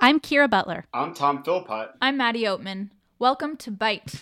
[0.00, 0.84] I'm Kira Butler.
[0.94, 1.88] I'm Tom Philpott.
[2.00, 2.90] I'm Maddie Oatman.
[3.18, 4.14] Welcome to Bite.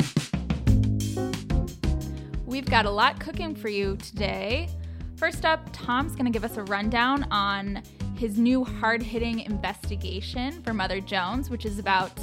[2.46, 4.70] We've got a lot cooking for you today.
[5.16, 7.82] First up, Tom's going to give us a rundown on
[8.16, 12.18] his new hard hitting investigation for Mother Jones, which is about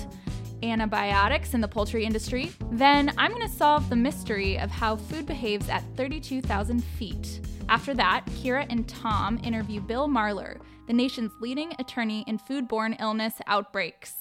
[0.63, 2.51] antibiotics in the poultry industry.
[2.71, 7.39] Then I'm going to solve the mystery of how food behaves at 32,000 feet.
[7.69, 10.57] After that, Kira and Tom interview Bill Marler,
[10.87, 14.13] the nation's leading attorney in foodborne illness outbreaks.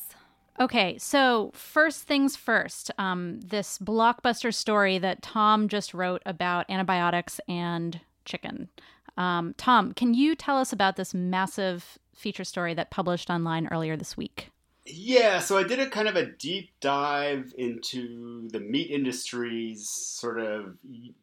[0.60, 7.40] Okay, so first things first, um, this blockbuster story that Tom just wrote about antibiotics
[7.48, 8.68] and chicken.
[9.16, 13.96] Um, Tom, can you tell us about this massive feature story that published online earlier
[13.96, 14.50] this week?
[14.84, 20.40] Yeah, so I did a kind of a deep dive into the meat industry's sort
[20.40, 20.76] of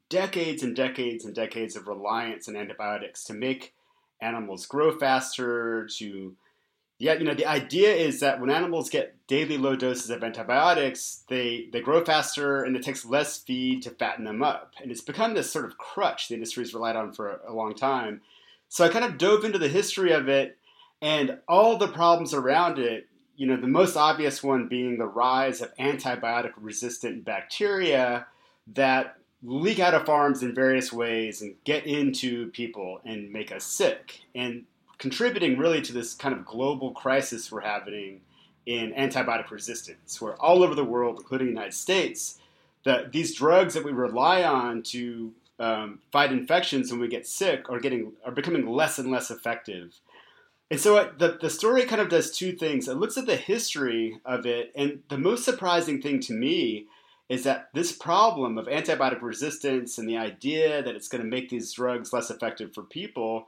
[0.08, 3.74] decades and decades and decades of reliance on antibiotics to make
[4.22, 6.36] animals grow faster, to
[7.00, 11.24] yeah, you know, the idea is that when animals get daily low doses of antibiotics,
[11.30, 14.74] they, they grow faster and it takes less feed to fatten them up.
[14.82, 17.74] And it's become this sort of crutch the industry's relied on for a, a long
[17.74, 18.20] time.
[18.68, 20.58] So I kind of dove into the history of it
[21.02, 23.08] and all the problems around it.
[23.38, 28.28] You know, the most obvious one being the rise of antibiotic resistant bacteria
[28.76, 33.64] that leak out of farms in various ways and get into people and make us
[33.64, 34.22] sick.
[34.36, 34.66] And
[34.98, 38.22] contributing really to this kind of global crisis we're having
[38.66, 42.40] in antibiotic resistance, where all over the world, including the United States,
[42.84, 47.70] that these drugs that we rely on to um, fight infections when we get sick
[47.70, 50.00] are getting are becoming less and less effective.
[50.72, 52.88] And so uh, the, the story kind of does two things.
[52.88, 56.86] It looks at the history of it, and the most surprising thing to me
[57.30, 61.50] is that this problem of antibiotic resistance and the idea that it's going to make
[61.50, 63.46] these drugs less effective for people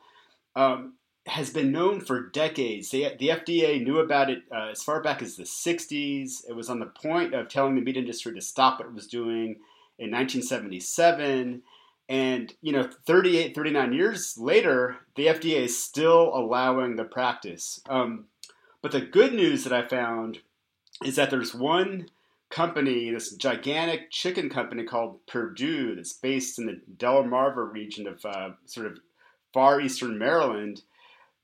[0.55, 0.93] um,
[1.25, 2.91] has been known for decades.
[2.91, 6.47] The, the FDA knew about it uh, as far back as the 60s.
[6.47, 9.07] It was on the point of telling the meat industry to stop what it was
[9.07, 9.57] doing
[9.97, 11.63] in 1977.
[12.07, 17.81] And, you know, 38, 39 years later, the FDA is still allowing the practice.
[17.89, 18.25] Um,
[18.81, 20.39] but the good news that I found
[21.03, 22.07] is that there's one
[22.51, 28.51] company, this gigantic chicken company called Perdue, that's based in the Delmarva region of uh,
[28.65, 28.99] sort of
[29.53, 30.81] far eastern Maryland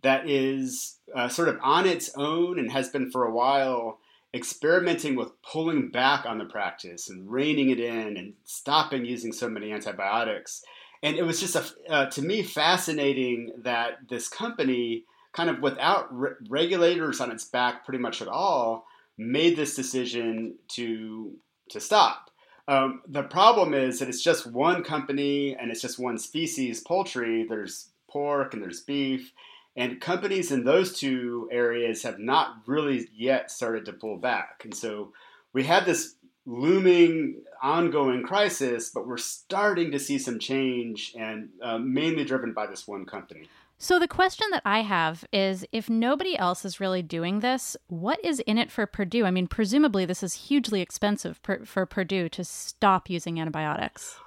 [0.02, 4.00] that is uh, sort of on its own and has been for a while
[4.34, 9.50] experimenting with pulling back on the practice and reining it in and stopping using so
[9.50, 10.64] many antibiotics.
[11.02, 16.08] And it was just a, uh, to me fascinating that this company, kind of without
[16.16, 18.86] re- regulators on its back pretty much at all,
[19.18, 21.34] made this decision to
[21.70, 22.30] to stop.
[22.68, 27.46] Um, the problem is that it's just one company and it's just one species poultry.
[27.48, 29.32] There's pork and there's beef,
[29.76, 34.62] and companies in those two areas have not really yet started to pull back.
[34.64, 35.14] And so
[35.54, 41.78] we have this looming, ongoing crisis, but we're starting to see some change, and uh,
[41.78, 43.50] mainly driven by this one company.
[43.80, 48.24] So, the question that I have is if nobody else is really doing this, what
[48.26, 49.24] is in it for Perdue?
[49.24, 54.18] I mean, presumably, this is hugely expensive per, for Perdue to stop using antibiotics.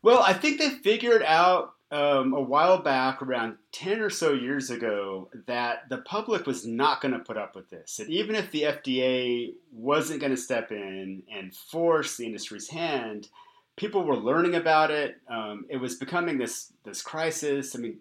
[0.00, 4.70] Well, I think they figured out um, a while back, around 10 or so years
[4.70, 7.98] ago, that the public was not going to put up with this.
[7.98, 13.28] That even if the FDA wasn't going to step in and force the industry's hand,
[13.76, 15.16] people were learning about it.
[15.28, 17.76] Um, it was becoming this, this crisis.
[17.76, 18.00] I mean,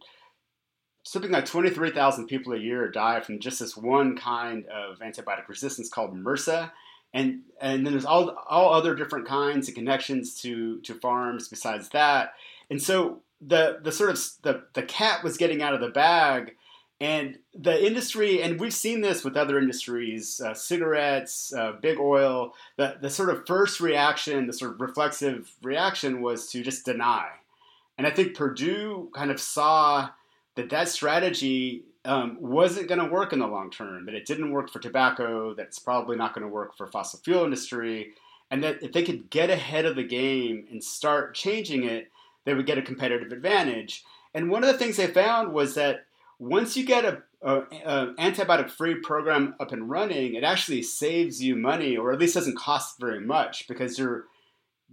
[1.03, 5.89] something like 23,000 people a year die from just this one kind of antibiotic resistance
[5.89, 6.71] called MRSA.
[7.13, 11.89] And, and then there's all, all other different kinds and connections to, to farms besides
[11.89, 12.33] that.
[12.69, 16.55] And so the the sort of the the cat was getting out of the bag,
[16.99, 22.53] and the industry, and we've seen this with other industries, uh, cigarettes, uh, big oil.
[22.77, 27.27] The the sort of first reaction, the sort of reflexive reaction, was to just deny,
[27.97, 30.09] and I think Perdue kind of saw
[30.55, 34.05] that that strategy um, wasn't going to work in the long term.
[34.05, 35.53] That it didn't work for tobacco.
[35.53, 38.11] that's probably not going to work for fossil fuel industry.
[38.51, 42.11] And that if they could get ahead of the game and start changing it,
[42.45, 44.03] they would get a competitive advantage.
[44.33, 46.05] And one of the things they found was that
[46.39, 51.55] once you get a, a, a antibiotic-free program up and running, it actually saves you
[51.55, 54.25] money, or at least doesn't cost very much, because you're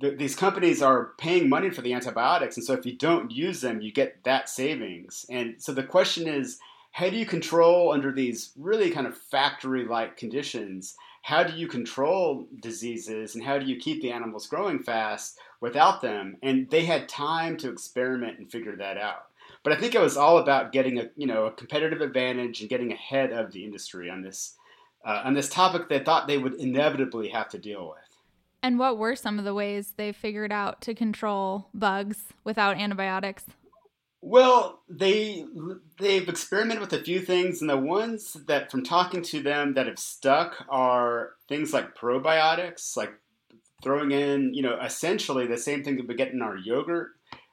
[0.00, 3.80] these companies are paying money for the antibiotics, and so if you don't use them,
[3.80, 5.26] you get that savings.
[5.28, 6.58] And so the question is,
[6.92, 10.96] how do you control under these really kind of factory-like conditions?
[11.22, 16.00] How do you control diseases, and how do you keep the animals growing fast without
[16.00, 19.26] them, and they had time to experiment and figure that out.
[19.62, 22.70] But I think it was all about getting a you know a competitive advantage and
[22.70, 24.56] getting ahead of the industry on this
[25.04, 28.09] uh, on this topic they thought they would inevitably have to deal with.
[28.62, 33.44] And what were some of the ways they figured out to control bugs without antibiotics?
[34.22, 35.46] Well, they
[35.98, 39.86] they've experimented with a few things, and the ones that, from talking to them, that
[39.86, 43.14] have stuck are things like probiotics, like
[43.82, 47.12] throwing in, you know, essentially the same thing that we get in our yogurt.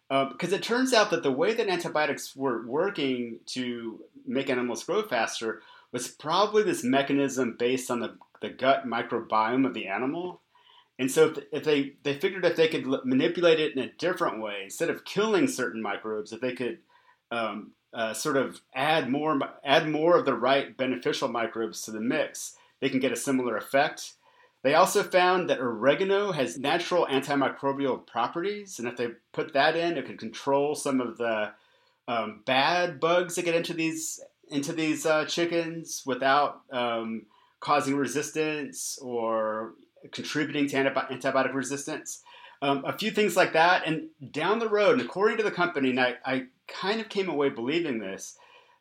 [0.09, 4.83] Because uh, it turns out that the way that antibiotics were working to make animals
[4.83, 5.62] grow faster
[5.92, 10.42] was probably this mechanism based on the, the gut microbiome of the animal.
[11.00, 14.42] And so if, if they, they figured if they could manipulate it in a different
[14.42, 16.80] way, instead of killing certain microbes, if they could
[17.30, 22.00] um, uh, sort of add more add more of the right beneficial microbes to the
[22.00, 24.14] mix, they can get a similar effect.
[24.64, 29.98] They also found that oregano has natural antimicrobial properties, and if they put that in,
[29.98, 31.52] it can control some of the
[32.08, 34.20] um, bad bugs that get into these
[34.50, 37.26] into these uh, chickens without um,
[37.60, 39.74] causing resistance or
[40.12, 42.24] contributing to antibi- antibiotic resistance.
[42.62, 43.86] Um, a few things like that.
[43.86, 47.30] And down the road, and according to the company, and I, I kind of came
[47.30, 48.38] away believing this,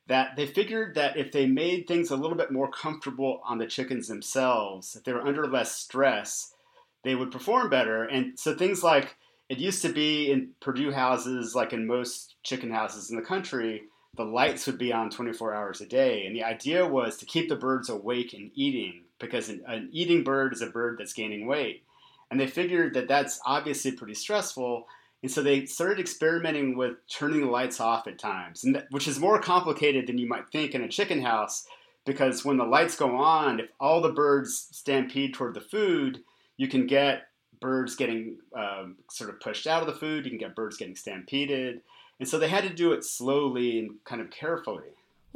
[0.07, 3.67] that they figured that if they made things a little bit more comfortable on the
[3.67, 6.55] chickens themselves, if they were under less stress,
[7.03, 8.05] they would perform better.
[8.05, 9.17] And so things like
[9.49, 13.85] it used to be in Perdue houses, like in most chicken houses in the country,
[14.17, 16.25] the lights would be on 24 hours a day.
[16.27, 20.23] And the idea was to keep the birds awake and eating because an, an eating
[20.23, 21.83] bird is a bird that's gaining weight.
[22.31, 24.87] And they figured that that's obviously pretty stressful.
[25.23, 29.19] And so they started experimenting with turning the lights off at times, that, which is
[29.19, 31.67] more complicated than you might think in a chicken house
[32.07, 36.23] because when the lights go on, if all the birds stampede toward the food,
[36.57, 37.25] you can get
[37.61, 40.95] birds getting um, sort of pushed out of the food, you can get birds getting
[40.95, 41.81] stampeded.
[42.19, 44.85] And so they had to do it slowly and kind of carefully.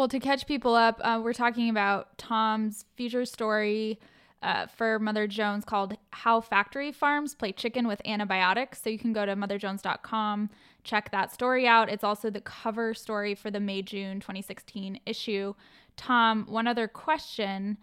[0.01, 4.01] Well, to catch people up, uh, we're talking about Tom's feature story
[4.41, 8.81] uh, for Mother Jones called How Factory Farms Play Chicken with Antibiotics.
[8.81, 10.49] So you can go to motherjones.com,
[10.85, 11.91] check that story out.
[11.91, 15.53] It's also the cover story for the May June 2016 issue.
[15.99, 17.77] Tom, one other question.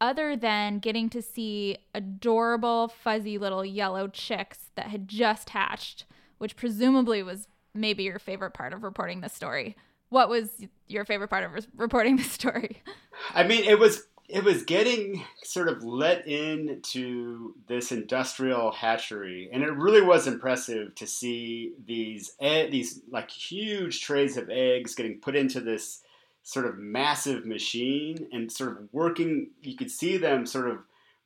[0.00, 6.04] Other than getting to see adorable, fuzzy little yellow chicks that had just hatched,
[6.38, 9.74] which presumably was maybe your favorite part of reporting this story.
[10.14, 10.48] What was
[10.86, 12.80] your favorite part of re- reporting this story?
[13.34, 19.64] I mean, it was it was getting sort of let into this industrial hatchery, and
[19.64, 25.18] it really was impressive to see these ed- these like huge trays of eggs getting
[25.18, 26.02] put into this
[26.44, 29.50] sort of massive machine and sort of working.
[29.62, 30.78] You could see them sort of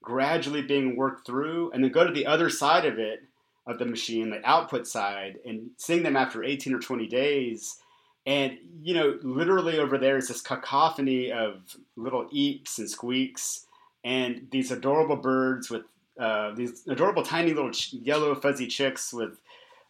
[0.02, 3.20] gradually being worked through, and then go to the other side of it
[3.66, 7.80] of the machine, the output side, and seeing them after 18 or 20 days.
[8.28, 11.62] And, you know, literally over there is this cacophony of
[11.96, 13.64] little eeps and squeaks
[14.04, 15.84] and these adorable birds with
[16.20, 19.40] uh, these adorable tiny little ch- yellow fuzzy chicks with,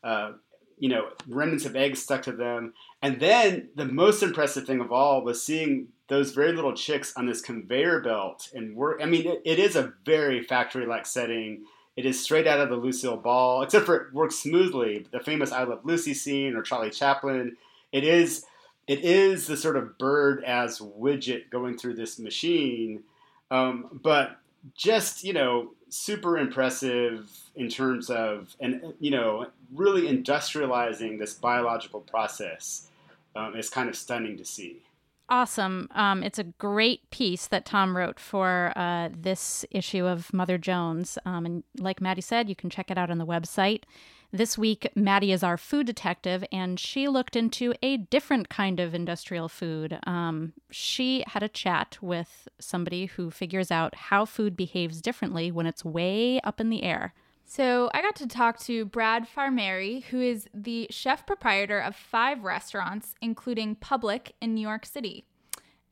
[0.04, 0.32] uh,
[0.78, 2.74] you know, remnants of eggs stuck to them.
[3.02, 7.26] And then the most impressive thing of all was seeing those very little chicks on
[7.26, 9.00] this conveyor belt and work.
[9.02, 11.64] I mean, it, it is a very factory like setting
[11.96, 15.04] it is straight out of the Lucille Ball, except for it works smoothly.
[15.10, 17.56] The famous "I Love Lucy" scene or Charlie Chaplin.
[17.92, 18.44] It is
[18.86, 23.02] it is the sort of bird as widget going through this machine,
[23.50, 24.38] um, but
[24.74, 32.00] just you know super impressive in terms of and you know really industrializing this biological
[32.00, 32.88] process
[33.36, 34.82] um, is kind of stunning to see
[35.28, 35.88] awesome.
[35.94, 41.18] Um, it's a great piece that Tom wrote for uh, this issue of Mother Jones.
[41.24, 43.82] Um, and like Maddie said, you can check it out on the website.
[44.30, 48.94] This week, Maddie is our food detective, and she looked into a different kind of
[48.94, 49.98] industrial food.
[50.06, 55.64] Um, she had a chat with somebody who figures out how food behaves differently when
[55.66, 57.14] it's way up in the air.
[57.46, 62.44] So I got to talk to Brad Farmerie, who is the chef proprietor of five
[62.44, 65.24] restaurants, including Public in New York City.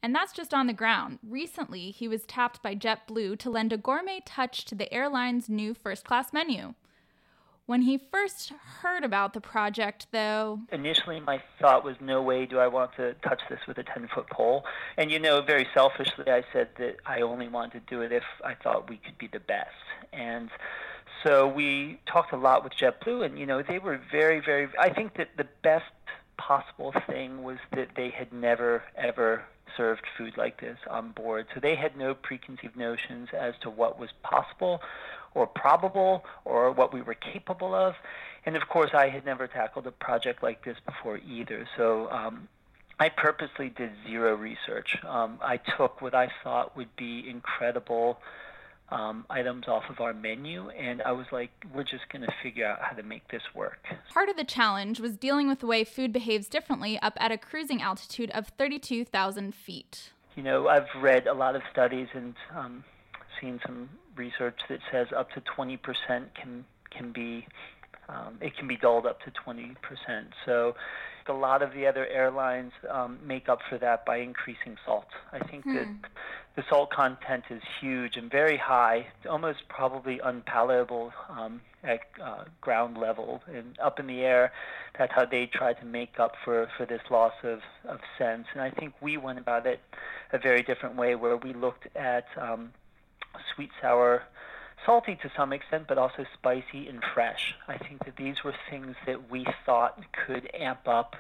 [0.03, 1.21] And that's just on the ground.
[1.27, 5.73] Recently, he was tapped by JetBlue to lend a gourmet touch to the airline's new
[5.73, 6.75] first class menu.
[7.67, 10.61] When he first heard about the project, though.
[10.71, 14.09] Initially, my thought was, no way do I want to touch this with a 10
[14.15, 14.65] foot pole.
[14.97, 18.23] And, you know, very selfishly, I said that I only wanted to do it if
[18.45, 19.75] I thought we could be the best.
[20.13, 20.51] And
[21.27, 24.69] so we talked a lot with JetBlue, and you know they were very, very.
[24.79, 25.85] I think that the best
[26.37, 29.43] possible thing was that they had never ever
[29.77, 33.99] served food like this on board, so they had no preconceived notions as to what
[33.99, 34.81] was possible,
[35.37, 37.95] or probable, or what we were capable of.
[38.47, 41.69] And of course, I had never tackled a project like this before either.
[41.77, 42.49] So um,
[42.99, 44.97] I purposely did zero research.
[45.05, 48.19] Um, I took what I thought would be incredible
[48.89, 52.65] um, items off of our menu, and I was like, we're just going to figure
[52.65, 53.85] out how to make this work.
[54.15, 57.37] Part of the challenge was dealing with the way food behaves differently up at a
[57.37, 60.13] cruising altitude of 32,000 feet.
[60.37, 62.85] You know, I've read a lot of studies and um,
[63.41, 65.79] seen some research that says up to 20%
[66.35, 67.47] can can be
[68.09, 69.77] um, it can be dulled up to 20%.
[70.45, 70.77] So
[71.29, 75.09] a lot of the other airlines um, make up for that by increasing salt.
[75.33, 75.75] I think hmm.
[75.75, 75.89] that
[76.55, 82.97] the salt content is huge and very high, almost probably unpalatable um, at uh, ground
[82.97, 84.53] level and up in the air.
[84.99, 88.47] That's how they try to make up for, for this loss of, of sense.
[88.53, 89.81] And I think we went about it
[90.33, 92.73] a very different way, where we looked at um,
[93.55, 94.23] sweet, sour,
[94.85, 97.55] salty to some extent, but also spicy and fresh.
[97.69, 101.17] I think that these were things that we thought could amp up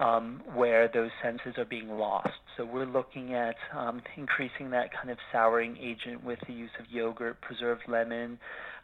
[0.00, 2.40] um, where those senses are being lost.
[2.56, 6.90] So we're looking at um, increasing that kind of souring agent with the use of
[6.90, 8.38] yogurt, preserved lemon,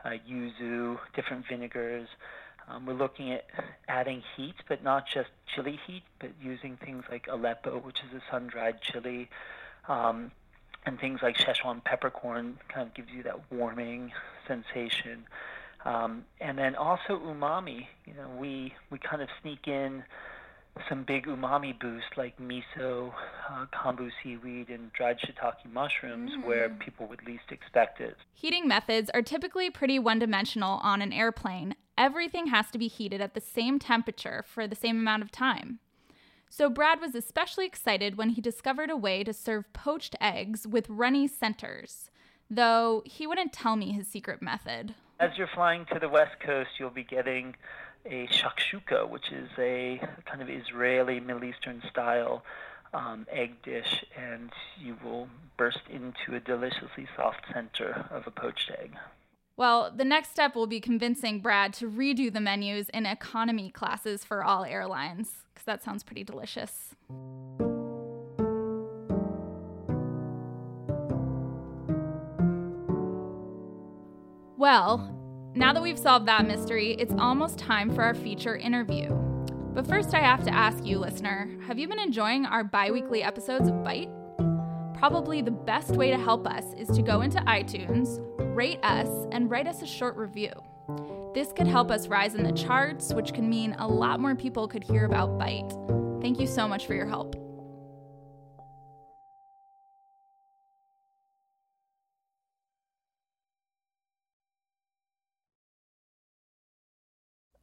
[0.04, 2.08] uh, yuzu, different vinegars.
[2.68, 3.46] Um, we're looking at
[3.88, 8.22] adding heat, but not just chili heat, but using things like Aleppo, which is a
[8.30, 9.28] sun-dried chili,
[9.88, 10.30] um,
[10.88, 14.10] and things like Szechuan peppercorn kind of gives you that warming
[14.48, 15.26] sensation.
[15.84, 17.86] Um, and then also umami.
[18.06, 20.02] You know, we we kind of sneak in
[20.88, 23.12] some big umami boost like miso,
[23.50, 26.44] uh, kombu seaweed, and dried shiitake mushrooms mm.
[26.44, 28.16] where people would least expect it.
[28.32, 31.74] Heating methods are typically pretty one dimensional on an airplane.
[31.96, 35.80] Everything has to be heated at the same temperature for the same amount of time.
[36.50, 40.88] So Brad was especially excited when he discovered a way to serve poached eggs with
[40.88, 42.10] runny centers,
[42.50, 44.94] though he wouldn't tell me his secret method.
[45.20, 47.54] As you're flying to the West Coast, you'll be getting
[48.06, 52.44] a shakshuka, which is a kind of Israeli Middle Eastern style
[52.94, 54.50] um, egg dish, and
[54.80, 58.92] you will burst into a deliciously soft center of a poached egg.
[59.58, 64.24] Well, the next step will be convincing Brad to redo the menus in economy classes
[64.24, 66.94] for all airlines, because that sounds pretty delicious.
[74.56, 75.12] Well,
[75.56, 79.10] now that we've solved that mystery, it's almost time for our feature interview.
[79.74, 83.24] But first, I have to ask you, listener have you been enjoying our bi weekly
[83.24, 84.08] episodes of Bite?
[84.94, 88.20] Probably the best way to help us is to go into iTunes,
[88.58, 90.50] rate us, and write us a short review.
[91.32, 94.66] This could help us rise in the charts, which can mean a lot more people
[94.66, 95.72] could hear about Bite.
[96.20, 97.36] Thank you so much for your help.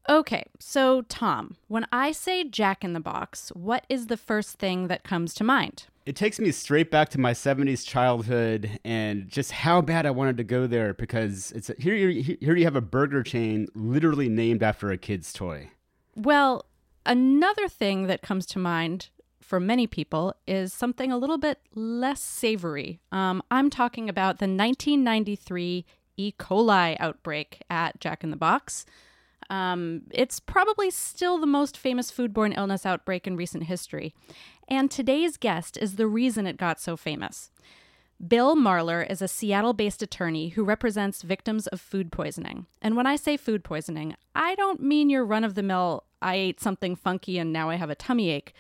[0.08, 4.88] Okay, so Tom, when I say Jack in the Box, what is the first thing
[4.88, 5.88] that comes to mind?
[6.06, 10.38] It takes me straight back to my 70s childhood and just how bad I wanted
[10.38, 14.62] to go there because it's here you, here you have a burger chain literally named
[14.62, 15.72] after a kid's toy.
[16.16, 16.66] Well,
[17.08, 19.10] another thing that comes to mind
[19.42, 23.00] for many people is something a little bit less savory.
[23.12, 25.86] Um, I'm talking about the 1993
[26.18, 26.34] E.
[26.38, 28.86] coli outbreak at Jack in the Box.
[29.50, 34.14] Um, it's probably still the most famous foodborne illness outbreak in recent history.
[34.68, 37.52] And today's guest is the reason it got so famous.
[38.26, 42.66] Bill Marler is a Seattle based attorney who represents victims of food poisoning.
[42.82, 46.36] And when I say food poisoning, I don't mean your run of the mill, I
[46.36, 48.54] ate something funky and now I have a tummy ache.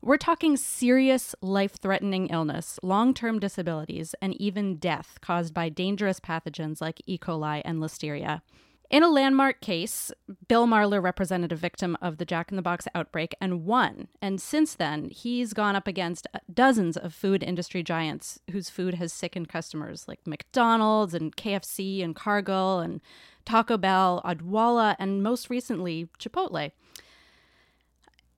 [0.00, 6.20] We're talking serious, life threatening illness, long term disabilities, and even death caused by dangerous
[6.20, 7.18] pathogens like E.
[7.18, 8.42] coli and Listeria.
[8.90, 10.10] In a landmark case,
[10.48, 14.08] Bill Marler represented a victim of the Jack in the Box outbreak and won.
[14.22, 18.94] And since then, he's gone up against uh, dozens of food industry giants whose food
[18.94, 23.02] has sickened customers like McDonald's and KFC and Cargill and
[23.44, 26.72] Taco Bell, Odwalla, and most recently, Chipotle.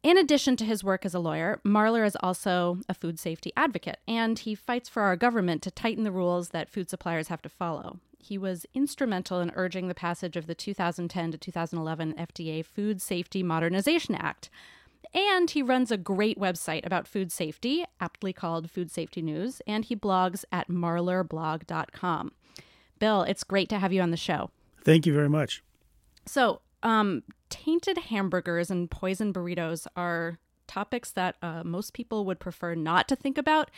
[0.03, 3.99] In addition to his work as a lawyer, Marler is also a food safety advocate,
[4.09, 7.49] and he fights for our government to tighten the rules that food suppliers have to
[7.49, 13.01] follow he was instrumental in urging the passage of the 2010 to 2011 FDA Food
[13.01, 14.51] Safety Modernization Act.
[15.13, 19.85] And he runs a great website about food safety, aptly called Food Safety News, and
[19.85, 22.33] he blogs at marlerblog.com.
[22.99, 24.51] Bill, it's great to have you on the show.
[24.85, 25.65] Thank you very much.
[26.27, 32.75] So, um, tainted hamburgers and poison burritos are topics that uh, most people would prefer
[32.75, 33.71] not to think about,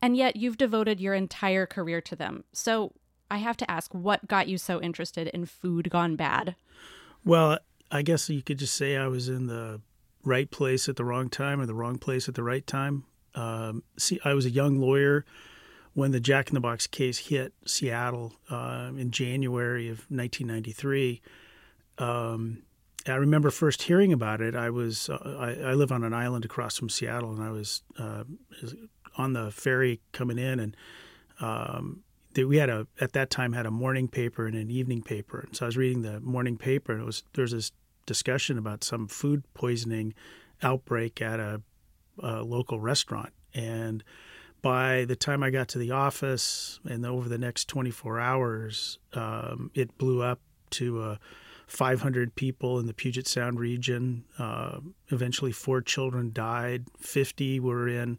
[0.00, 2.44] and yet you've devoted your entire career to them.
[2.52, 2.92] So,
[3.32, 6.54] I have to ask, what got you so interested in food gone bad?
[7.24, 7.58] Well,
[7.90, 9.80] I guess you could just say I was in the
[10.22, 13.04] right place at the wrong time or the wrong place at the right time.
[13.34, 15.24] Um, see, I was a young lawyer
[15.94, 21.22] when the Jack in the Box case hit Seattle uh, in January of 1993.
[21.96, 22.64] Um,
[23.06, 24.54] I remember first hearing about it.
[24.54, 27.82] I was uh, I, I, live on an island across from Seattle, and I was
[27.98, 28.24] uh,
[29.16, 30.76] on the ferry coming in, and
[31.40, 32.02] um,
[32.36, 35.56] we had a at that time had a morning paper and an evening paper, and
[35.56, 37.72] so I was reading the morning paper, and it was there was this
[38.06, 40.14] discussion about some food poisoning
[40.62, 41.62] outbreak at a,
[42.18, 44.02] a local restaurant, and
[44.62, 49.72] by the time I got to the office and over the next 24 hours, um,
[49.74, 51.18] it blew up to a
[51.66, 54.24] 500 people in the Puget Sound region.
[54.38, 56.84] Uh, eventually, four children died.
[56.98, 58.18] 50 were in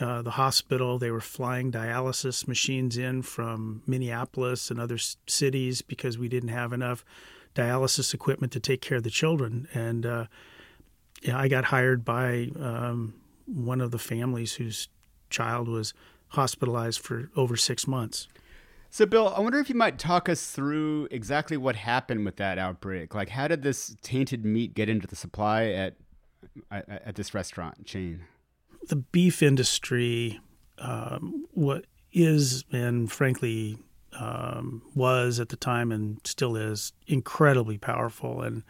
[0.00, 0.98] uh, the hospital.
[0.98, 6.72] They were flying dialysis machines in from Minneapolis and other cities because we didn't have
[6.72, 7.04] enough
[7.54, 9.68] dialysis equipment to take care of the children.
[9.72, 10.26] And uh,
[11.22, 13.14] yeah, I got hired by um,
[13.46, 14.88] one of the families whose
[15.30, 15.94] child was
[16.28, 18.28] hospitalized for over six months.
[18.90, 22.58] So, Bill, I wonder if you might talk us through exactly what happened with that
[22.58, 23.12] outbreak.
[23.12, 25.94] Like, how did this tainted meat get into the supply at
[26.70, 28.22] at this restaurant chain?
[28.88, 30.40] The beef industry,
[30.78, 33.78] um, what is and frankly
[34.18, 38.62] um, was at the time and still is incredibly powerful, and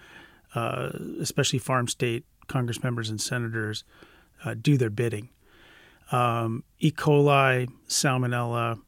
[0.55, 0.91] uh,
[1.21, 3.85] especially farm state Congress members and senators
[4.45, 5.29] uh, do their bidding.
[6.13, 6.91] Um, e.
[6.91, 8.81] coli, salmonella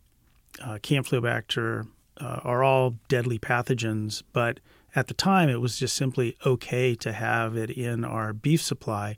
[0.62, 1.86] uh, Campylobacter
[2.18, 4.60] uh, are all deadly pathogens, but
[4.94, 9.16] at the time it was just simply okay to have it in our beef supply,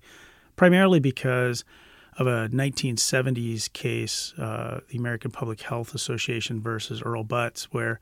[0.56, 1.64] primarily because
[2.18, 8.00] of a 1970s case, uh, the American Public Health Association versus Earl Butz, where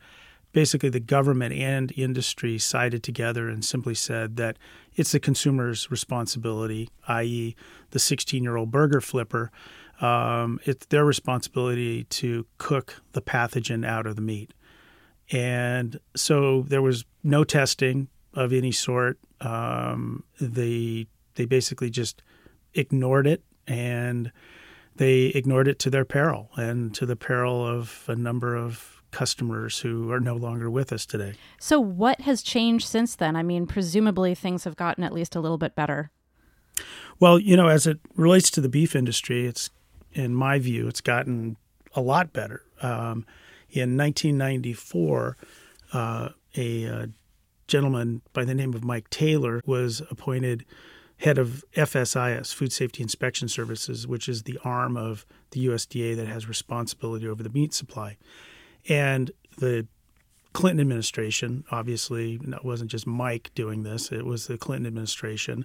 [0.53, 4.57] basically the government and industry sided together and simply said that
[4.95, 7.55] it's the consumer's responsibility, i.e.,
[7.91, 9.53] the 16 year old burger flipper,
[10.01, 14.53] um, it's their responsibility to cook the pathogen out of the meat.
[15.31, 19.19] And so there was no testing of any sort.
[19.41, 22.23] Um, they they basically just
[22.75, 24.33] ignored it, and
[24.97, 29.79] they ignored it to their peril and to the peril of a number of customers
[29.81, 31.35] who are no longer with us today.
[31.59, 33.37] So, what has changed since then?
[33.37, 36.11] I mean, presumably things have gotten at least a little bit better.
[37.19, 39.71] Well, you know, as it relates to the beef industry, it's
[40.13, 41.57] in my view, it's gotten
[41.95, 42.63] a lot better.
[42.83, 43.27] Um,
[43.71, 45.37] in 1994,
[45.93, 47.07] uh, a, a uh,
[47.67, 50.65] gentleman by the name of Mike Taylor was appointed
[51.19, 56.27] head of FSIS, Food Safety Inspection Services, which is the arm of the USDA that
[56.27, 58.17] has responsibility over the meat supply.
[58.89, 59.87] And the
[60.53, 65.65] Clinton administration, obviously, it wasn't just Mike doing this, it was the Clinton administration,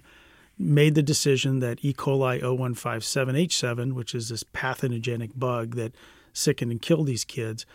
[0.58, 1.92] made the decision that E.
[1.92, 5.94] coli 0157H7, which is this pathogenic bug that
[6.32, 7.66] sickened and killed these kids,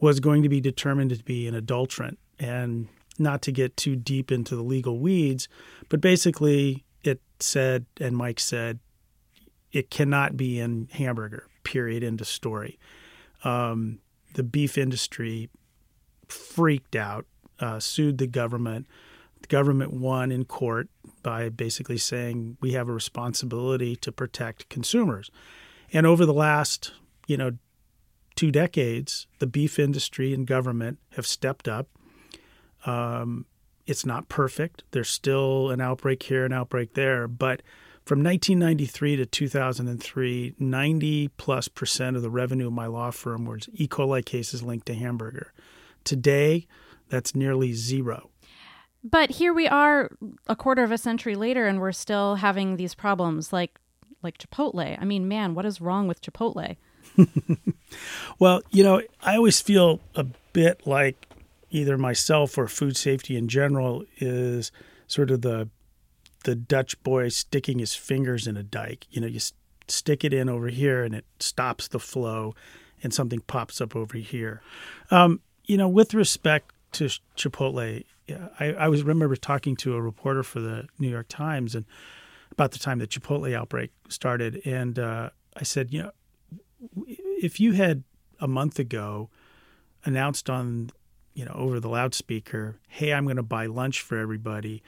[0.00, 2.18] was going to be determined to be an adulterant.
[2.38, 5.48] And not to get too deep into the legal weeds,
[5.88, 8.78] but basically it said, and Mike said,
[9.72, 12.78] it cannot be in hamburger, period, of story.
[13.44, 14.00] Um,
[14.34, 15.48] the beef industry
[16.28, 17.26] freaked out,
[17.60, 18.86] uh, sued the government.
[19.40, 20.88] The government won in court
[21.22, 25.30] by basically saying we have a responsibility to protect consumers.
[25.92, 26.92] And over the last,
[27.26, 27.52] you know,
[28.34, 31.88] two decades, the beef industry and government have stepped up.
[32.86, 33.46] Um,
[33.86, 34.84] it's not perfect.
[34.92, 37.62] There's still an outbreak here, an outbreak there, but
[38.04, 43.68] from 1993 to 2003, 90 plus percent of the revenue of my law firm was
[43.74, 43.86] E.
[43.86, 45.52] coli cases linked to hamburger.
[46.04, 46.66] Today,
[47.08, 48.30] that's nearly zero.
[49.04, 50.10] But here we are
[50.46, 53.78] a quarter of a century later and we're still having these problems like
[54.22, 54.96] like Chipotle.
[55.00, 56.76] I mean, man, what is wrong with Chipotle?
[58.38, 61.26] well, you know, I always feel a bit like
[61.72, 64.70] either myself or food safety in general is
[65.06, 65.68] sort of the
[66.44, 69.06] the Dutch boy sticking his fingers in a dike.
[69.10, 69.38] You know, you
[69.86, 72.54] stick it in over here and it stops the flow
[73.02, 74.60] and something pops up over here.
[75.10, 78.04] Um, you know, with respect to Chipotle,
[78.58, 81.84] I, I was remember talking to a reporter for the New York Times and
[82.50, 86.10] about the time the Chipotle outbreak started, and uh, I said, you know,
[87.40, 88.04] if you had
[88.40, 89.30] a month ago
[90.04, 90.90] announced on,
[91.34, 94.82] you know, over the loudspeaker, hey, I'm going to buy lunch for everybody.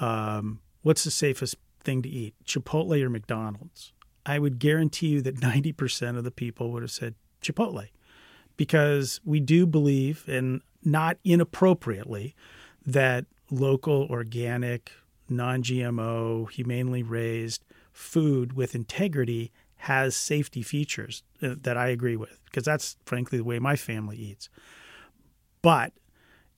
[0.00, 3.92] Um, what's the safest thing to eat, Chipotle or McDonald's?
[4.26, 7.88] I would guarantee you that 90% of the people would have said Chipotle
[8.56, 12.34] because we do believe, and not inappropriately,
[12.84, 14.92] that local, organic,
[15.28, 19.50] non GMO, humanely raised food with integrity
[19.82, 24.16] has safety features uh, that I agree with because that's frankly the way my family
[24.16, 24.48] eats.
[25.62, 25.92] But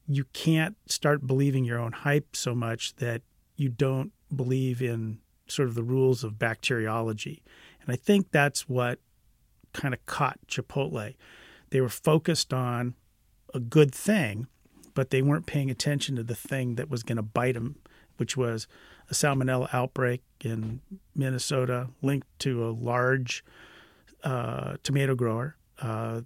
[0.07, 3.23] you can't start believing your own hype so much that
[3.57, 7.43] you don't believe in sort of the rules of bacteriology.
[7.83, 8.99] And I think that's what
[9.73, 11.15] kind of caught Chipotle.
[11.71, 12.95] They were focused on
[13.55, 14.47] a good thing,
[14.95, 17.77] but they weren't paying attention to the thing that was going to bite them,
[18.17, 18.67] which was
[19.11, 20.81] a salmonella outbreak in
[21.15, 23.45] Minnesota linked to a large
[24.25, 26.23] uh, tomato grower, uh,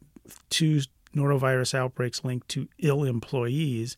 [0.50, 0.80] two
[1.14, 3.96] norovirus outbreaks linked to ill employees,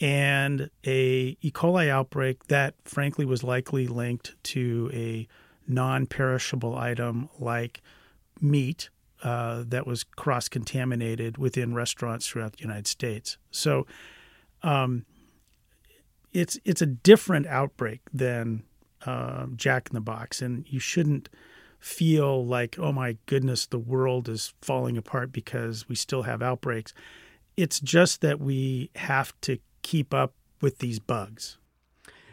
[0.00, 1.50] and a E.
[1.50, 5.26] coli outbreak that, frankly, was likely linked to a
[5.68, 7.82] non-perishable item like
[8.40, 8.90] meat
[9.22, 13.38] uh, that was cross-contaminated within restaurants throughout the United States.
[13.50, 13.86] So.
[14.62, 15.04] Um,
[16.32, 18.62] it's it's a different outbreak than
[19.06, 21.28] uh, Jack in the Box, and you shouldn't
[21.86, 26.92] feel like oh my goodness the world is falling apart because we still have outbreaks.
[27.56, 31.58] It's just that we have to keep up with these bugs.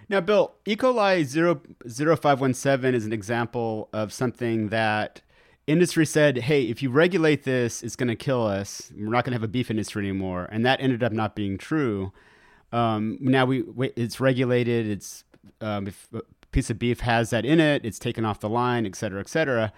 [0.10, 0.76] Now, Bill, E.
[0.76, 5.22] coli 0, 0517 is an example of something that
[5.68, 8.92] industry said, hey, if you regulate this, it's going to kill us.
[8.98, 10.50] We're not going to have a beef industry anymore.
[10.52, 12.12] And that ended up not being true.
[12.72, 13.64] Um, now we
[13.96, 14.88] it's regulated.
[14.88, 15.24] It's
[15.62, 16.08] um, if
[16.54, 19.28] piece of beef has that in it, it's taken off the line, et cetera, et
[19.28, 19.74] cetera.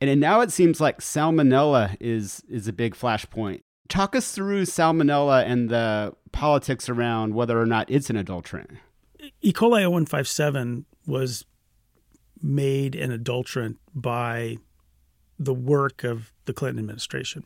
[0.00, 3.60] And now it seems like salmonella is is a big flashpoint.
[3.88, 8.70] Talk us through salmonella and the politics around whether or not it's an adulterant.
[9.42, 9.52] E.
[9.52, 11.44] coli 0157 was
[12.42, 14.56] made an adulterant by
[15.38, 17.44] the work of the Clinton administration.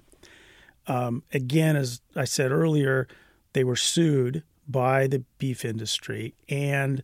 [0.86, 3.08] Um, again, as I said earlier,
[3.52, 7.02] they were sued by the beef industry, and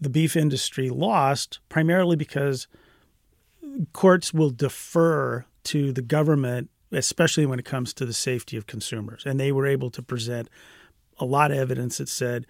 [0.00, 2.66] the beef industry lost primarily because
[3.92, 9.24] courts will defer to the government, especially when it comes to the safety of consumers.
[9.26, 10.48] And they were able to present
[11.18, 12.46] a lot of evidence that said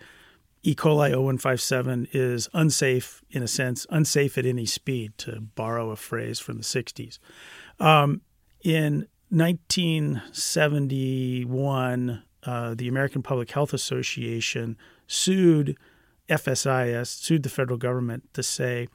[0.63, 0.75] E.
[0.75, 6.41] coli 0157 is unsafe in a sense, unsafe at any speed, to borrow a phrase
[6.41, 7.19] from the 60s.
[7.79, 8.23] Um,
[8.65, 15.79] in 1971, uh, the American Public Health Association sued
[16.29, 18.89] FSIS, sued the federal government to say,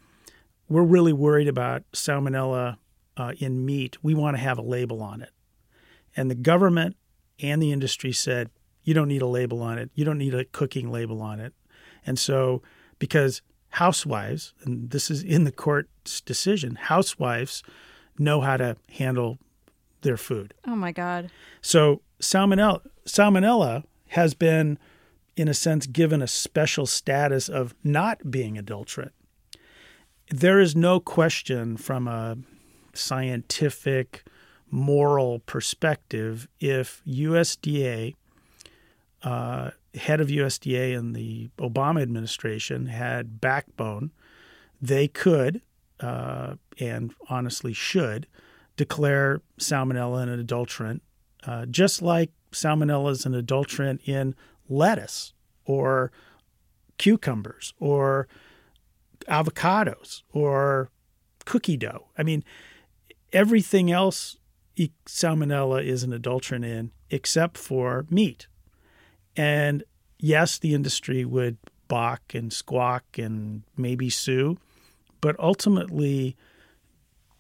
[0.68, 2.78] we're really worried about salmonella
[3.18, 3.98] uh, in meat.
[4.04, 5.32] We want to have a label on it.
[6.16, 6.96] And the government
[7.40, 8.50] and the industry said,
[8.84, 9.92] you don't need a label on it.
[9.94, 11.54] You don't need a cooking label on it.
[12.06, 12.62] And so,
[13.00, 17.64] because housewives, and this is in the court's decision, housewives
[18.18, 19.38] know how to handle
[20.02, 20.54] their food.
[20.68, 21.32] Oh my God.
[21.62, 24.78] So salmonella salmonella has been
[25.36, 29.14] in a sense given a special status of not being adulterate.
[30.30, 32.38] There is no question from a
[32.94, 34.24] scientific
[34.70, 38.16] moral perspective if USDA
[39.24, 44.12] uh, head of USDA in the Obama administration had backbone,
[44.82, 45.62] they could
[46.00, 48.26] uh, and honestly should
[48.78, 51.04] declare salmonella an adulterant,
[51.46, 54.34] uh, just like salmonella is an adulterant in
[54.72, 55.34] lettuce
[55.66, 56.12] or
[56.98, 58.28] cucumbers or
[59.28, 60.90] avocados or
[61.46, 62.08] cookie dough.
[62.18, 62.44] I mean,
[63.34, 64.38] everything else
[65.06, 68.48] salmonella is an adulterant in except for meat.
[69.36, 69.84] And
[70.18, 71.58] yes, the industry would
[71.88, 74.58] balk and squawk and maybe sue,
[75.20, 76.38] but ultimately,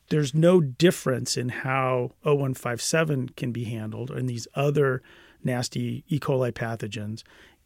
[0.10, 5.02] there's no difference in how 0157 can be handled and these other
[5.44, 6.20] nasty E.
[6.20, 7.24] coli pathogens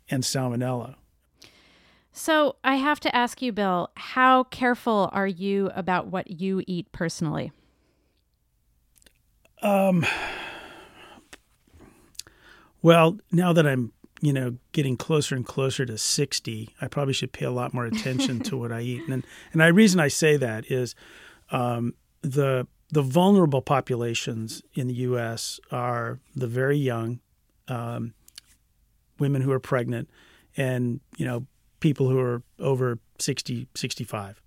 [0.10, 0.96] and salmonella.
[2.18, 6.90] So, I have to ask you, Bill, how careful are you about what you eat
[6.94, 7.52] personally?
[9.62, 10.06] Um,
[12.82, 17.34] well, now that I'm, you know, getting closer and closer to 60, I probably should
[17.34, 19.04] pay a lot more attention to what I eat.
[19.10, 20.96] And and the reason I say that is
[21.52, 25.60] um, the the vulnerable populations in the U.S.
[25.72, 27.20] are the very young,
[27.68, 28.14] um,
[29.20, 30.10] women who are pregnant,
[30.58, 31.46] and you know
[31.80, 34.42] people who are over 60, 65.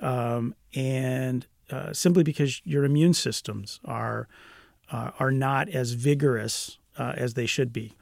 [0.00, 4.28] Um, and uh, simply because your immune systems are
[4.90, 7.94] uh, are not as vigorous uh, as they should be.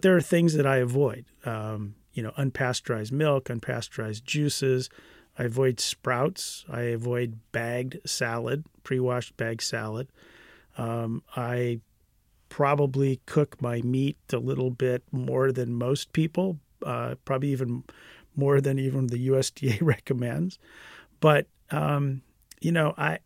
[0.00, 1.24] There are things that I avoid.
[1.44, 4.90] Um, you know, unpasteurized milk, unpasteurized juices,
[5.38, 6.64] I avoid sprouts.
[6.68, 10.08] I avoid bagged salad, pre washed bagged salad.
[10.76, 11.80] Um, I
[12.52, 17.82] probably cook my meat a little bit more than most people, uh, probably even
[18.36, 20.58] more than even the USDA recommends.
[21.18, 22.20] But um,
[22.60, 23.20] you know, I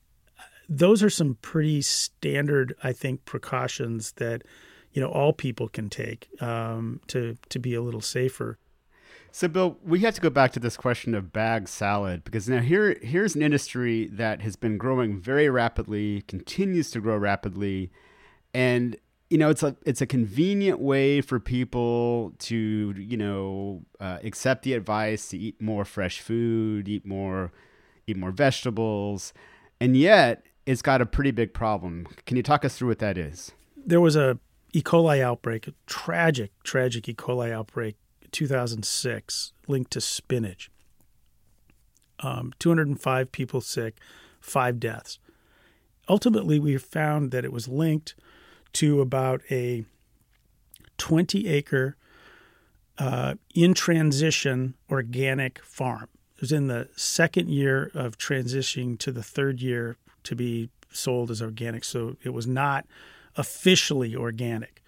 [0.68, 4.42] those are some pretty standard, I think, precautions that
[4.92, 8.58] you know all people can take um, to to be a little safer.
[9.32, 12.60] So, Bill, we have to go back to this question of bag salad because now
[12.60, 17.90] here here's an industry that has been growing very rapidly, continues to grow rapidly,
[18.54, 18.96] and
[19.30, 24.62] you know it's a it's a convenient way for people to you know uh, accept
[24.62, 27.52] the advice to eat more fresh food, eat more
[28.06, 29.32] eat more vegetables,
[29.80, 32.06] and yet it's got a pretty big problem.
[32.26, 33.52] Can you talk us through what that is?
[33.76, 34.38] There was a
[34.72, 34.82] E.
[34.82, 37.14] coli outbreak, a tragic, tragic E.
[37.14, 37.96] coli outbreak,
[38.32, 40.70] 2006, linked to spinach.
[42.20, 43.98] Um, 205 people sick,
[44.40, 45.18] five deaths.
[46.08, 48.14] Ultimately, we found that it was linked
[48.76, 49.84] to about a
[50.98, 51.96] 20 acre
[52.98, 56.08] uh, in transition organic farm.
[56.36, 61.30] It was in the second year of transitioning to the third year to be sold
[61.30, 61.84] as organic.
[61.84, 62.86] So it was not
[63.36, 64.82] officially organic.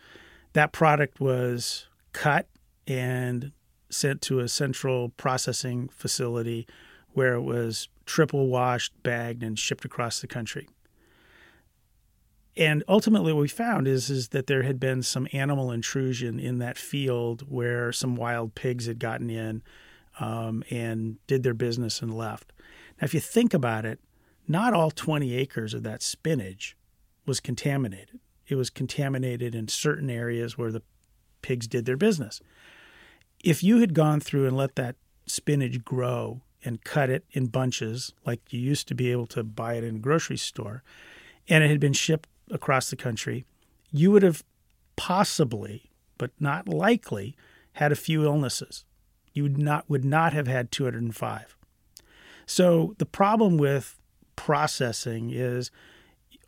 [0.53, 2.47] That product was cut
[2.87, 3.53] and
[3.89, 6.67] sent to a central processing facility
[7.13, 10.69] where it was triple washed, bagged, and shipped across the country.
[12.59, 16.59] And ultimately, what we found is, is that there had been some animal intrusion in
[16.59, 19.63] that field where some wild pigs had gotten in
[20.19, 22.53] um, and did their business and left.
[23.01, 24.01] Now, if you think about it,
[24.49, 26.77] not all 20 acres of that spinach
[27.27, 28.19] was contaminated.
[28.49, 30.83] It was contaminated in certain areas where the
[31.43, 32.41] pigs did their business.
[33.45, 38.15] If you had gone through and let that spinach grow and cut it in bunches,
[38.27, 40.83] like you used to be able to buy it in a grocery store,
[41.49, 43.45] and it had been shipped across the country,
[43.91, 44.45] you would have
[44.97, 47.37] possibly, but not likely,
[47.73, 48.85] had a few illnesses.
[49.33, 51.57] You would not would not have had 205.
[52.47, 53.99] So the problem with
[54.37, 55.71] processing is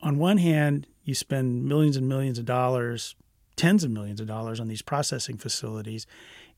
[0.02, 3.14] on one hand, you spend millions and millions of dollars,
[3.56, 6.06] tens of millions of dollars on these processing facilities,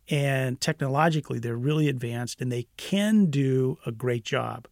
[0.09, 4.67] and technologically they're really advanced and they can do a great job.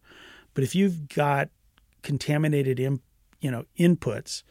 [0.53, 1.49] But if you've got
[2.01, 3.01] contaminated in,
[3.39, 4.43] you know inputs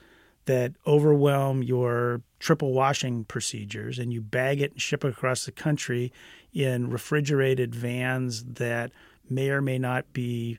[0.51, 5.53] that overwhelm your triple washing procedures and you bag it and ship it across the
[5.53, 6.13] country
[6.53, 8.91] in refrigerated vans that
[9.29, 10.59] may or may not be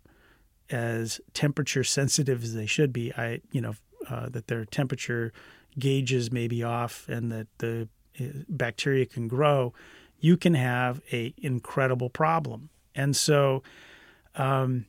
[0.69, 3.11] as temperature sensitive as they should be.
[3.17, 3.73] I, you know,
[4.09, 5.33] uh, that their temperature
[5.77, 9.73] gauges may be off and that the uh, bacteria can grow.
[10.21, 12.69] You can have a incredible problem.
[12.95, 13.61] And so,
[14.35, 14.85] um,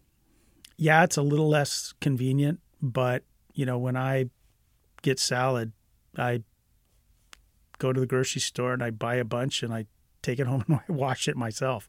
[0.77, 4.27] yeah, it's a little less convenient, but you know, when I
[5.03, 5.73] get salad,
[6.17, 6.43] I
[7.79, 9.87] go to the grocery store and I buy a bunch and I
[10.23, 11.89] take it home and I wash it myself.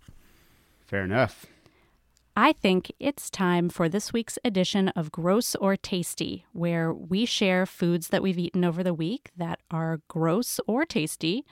[0.85, 1.45] Fair enough.
[2.35, 7.67] I think it's time for this week's edition of Gross or Tasty, where we share
[7.67, 11.45] foods that we've eaten over the week that are gross or tasty,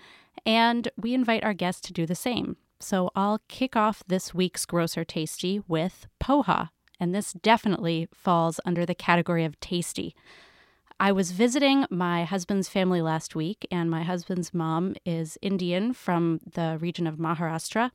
[0.44, 2.58] and we invite our guests to do the same.
[2.80, 6.70] So I'll kick off this week's Gross or Tasty with poha,
[7.00, 10.16] and this definitely falls under the category of tasty.
[11.02, 16.40] I was visiting my husband's family last week, and my husband's mom is Indian from
[16.46, 17.90] the region of Maharashtra.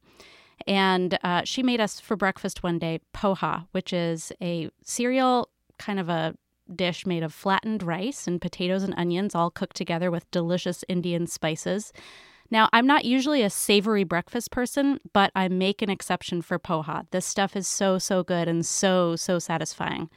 [0.66, 6.00] And uh, she made us for breakfast one day poha, which is a cereal kind
[6.00, 6.34] of a
[6.74, 11.28] dish made of flattened rice and potatoes and onions, all cooked together with delicious Indian
[11.28, 11.92] spices.
[12.50, 17.06] Now, I'm not usually a savory breakfast person, but I make an exception for poha.
[17.12, 20.10] This stuff is so, so good and so, so satisfying.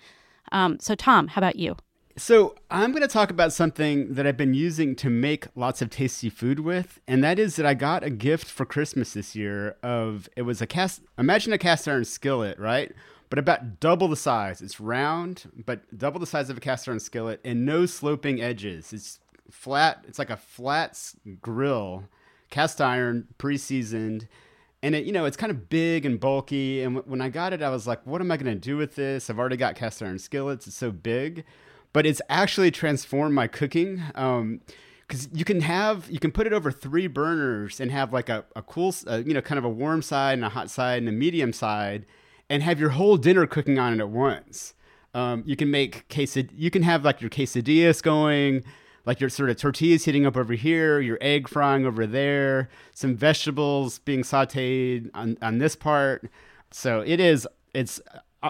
[0.52, 1.76] Um, so, Tom, how about you?
[2.20, 5.90] So, I'm going to talk about something that I've been using to make lots of
[5.90, 9.78] tasty food with, and that is that I got a gift for Christmas this year
[9.82, 12.92] of it was a cast imagine a cast iron skillet, right?
[13.30, 14.62] But about double the size.
[14.62, 18.92] It's round, but double the size of a cast iron skillet and no sloping edges.
[18.92, 21.02] It's flat, it's like a flat
[21.42, 22.04] grill,
[22.50, 24.28] cast iron, pre-seasoned.
[24.84, 26.84] And it, you know, it's kind of big and bulky.
[26.84, 28.96] And when I got it, I was like, "What am I going to do with
[28.96, 29.30] this?
[29.30, 30.68] I've already got cast iron skillets.
[30.68, 31.46] It's so big."
[32.00, 34.02] But it's actually transformed my cooking.
[34.16, 34.62] Um,
[35.06, 38.46] because you can have you can put it over three burners and have like a,
[38.56, 41.10] a cool uh, you know kind of a warm side and a hot side and
[41.10, 42.06] a medium side
[42.50, 44.76] and have your whole dinner cooking on it at once
[45.14, 48.64] um, you can make quesad you can have like your quesadillas going
[49.06, 53.14] like your sort of tortillas heating up over here your egg frying over there some
[53.14, 56.30] vegetables being sauteed on, on this part
[56.72, 58.00] so it is it's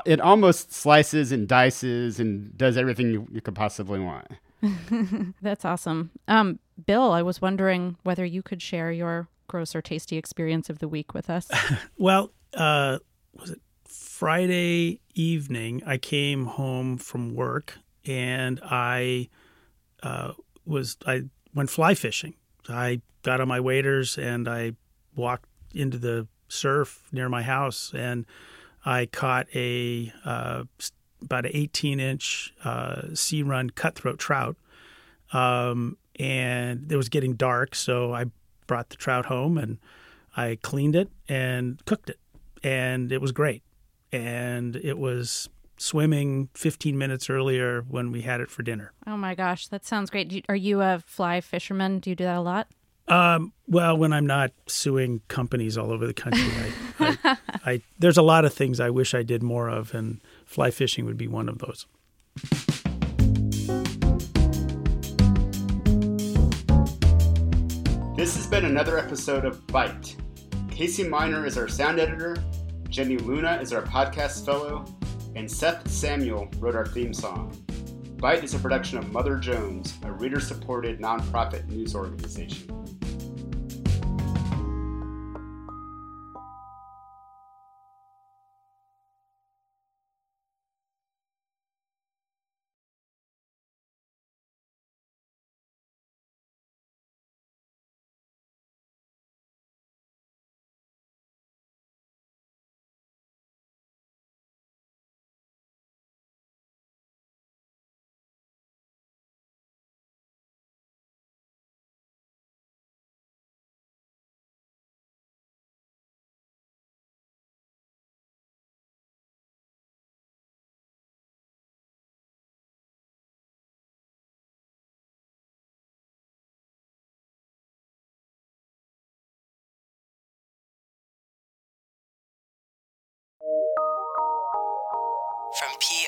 [0.06, 4.28] it almost slices and dices and does everything you, you could possibly want.
[5.41, 6.12] That's awesome.
[6.28, 10.80] Um, Bill, I was wondering whether you could share your gross or tasty experience of
[10.80, 11.49] the week with us.
[11.97, 12.99] well, uh,
[13.34, 15.82] was it Friday evening?
[15.86, 19.30] I came home from work and I
[20.04, 20.34] uh,
[20.65, 21.23] was I
[21.54, 22.36] went fly fishing.
[22.67, 24.73] I got on my waders and I
[25.15, 28.25] walked into the surf near my house and
[28.86, 30.63] I caught a uh,
[31.22, 34.56] about an 18 inch uh, sea run cutthroat trout.
[35.34, 38.26] Um, and it was getting dark, so I
[38.68, 39.78] brought the trout home and
[40.36, 42.20] I cleaned it and cooked it,
[42.63, 43.63] and it was great.
[44.12, 48.92] And it was swimming 15 minutes earlier when we had it for dinner.
[49.08, 50.32] Oh my gosh, that sounds great.
[50.32, 52.00] You, are you a fly fisherman?
[52.00, 52.68] Do you do that a lot?
[53.10, 56.48] Um, well, when I'm not suing companies all over the country,
[57.00, 60.22] I, I, I, there's a lot of things I wish I did more of, and
[60.45, 61.88] fly fishing would be one of those.
[68.15, 70.15] This has been another episode of Bite.
[70.69, 72.38] Casey Miner is our sound editor,
[72.89, 74.86] Jenny Luna is our podcast fellow,
[75.36, 77.56] and Seth Samuel wrote our theme song.
[78.17, 82.79] Bite is a production of Mother Jones, a reader supported nonprofit news organization.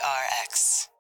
[0.01, 0.90] PRX.